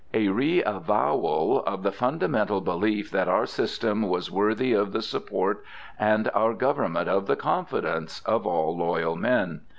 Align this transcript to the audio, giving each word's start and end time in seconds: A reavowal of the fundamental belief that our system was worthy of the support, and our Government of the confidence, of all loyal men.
A 0.15 0.29
reavowal 0.29 1.63
of 1.65 1.83
the 1.83 1.91
fundamental 1.91 2.59
belief 2.59 3.11
that 3.11 3.27
our 3.27 3.45
system 3.45 4.01
was 4.01 4.31
worthy 4.31 4.73
of 4.73 4.93
the 4.93 5.01
support, 5.03 5.63
and 5.99 6.27
our 6.33 6.55
Government 6.55 7.07
of 7.07 7.27
the 7.27 7.35
confidence, 7.35 8.21
of 8.25 8.47
all 8.47 8.75
loyal 8.75 9.15
men. 9.15 9.61